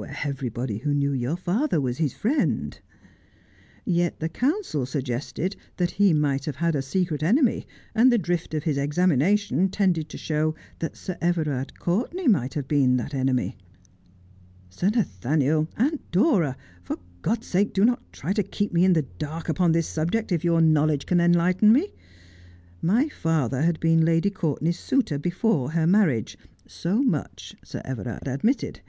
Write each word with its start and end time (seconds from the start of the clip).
'Everybody 0.24 0.78
who 0.78 0.94
knew 0.94 1.12
your 1.12 1.36
father 1.36 1.78
was 1.78 1.98
his 1.98 2.14
friend.'' 2.14 2.80
Yet 3.84 4.18
the 4.18 4.30
counsel 4.30 4.86
suggested 4.86 5.56
that 5.76 5.90
he 5.90 6.14
might 6.14 6.46
have 6.46 6.56
had 6.56 6.74
a 6.74 6.80
secret 6.80 7.22
enemy, 7.22 7.66
and 7.94 8.10
the 8.10 8.16
drift 8.16 8.54
of 8.54 8.62
his 8.64 8.78
examination 8.78 9.68
tended 9.68 10.08
to 10.08 10.16
show 10.16 10.54
that 10.78 10.96
Sir 10.96 11.18
Everard 11.20 11.78
Courtenay 11.78 12.28
might 12.28 12.54
have 12.54 12.66
been 12.66 12.96
that 12.96 13.12
enemy. 13.12 13.58
Sir 14.70 14.88
Nathaniel, 14.88 15.68
Aunt 15.76 16.00
Dora, 16.12 16.56
for 16.82 16.96
God's 17.20 17.46
sake 17.46 17.74
do 17.74 17.84
not 17.84 18.10
try 18.10 18.32
to 18.32 18.42
keep 18.42 18.72
me 18.72 18.86
in 18.86 18.94
the 18.94 19.02
dark 19.18 19.50
upon 19.50 19.72
this 19.72 19.86
subject 19.86 20.32
if 20.32 20.44
your 20.44 20.62
knowledge 20.62 21.04
can 21.04 21.20
enlighten 21.20 21.74
me. 21.74 21.92
My 22.80 23.10
father 23.10 23.60
had 23.60 23.80
been 23.80 24.02
Lady 24.02 24.30
Courtenay's 24.30 24.78
suitor 24.78 25.18
before 25.18 25.72
her 25.72 25.86
marriage. 25.86 26.38
So 26.66 27.02
much 27.02 27.54
Sir 27.62 27.82
Everard 27.84 28.26
admitted. 28.26 28.80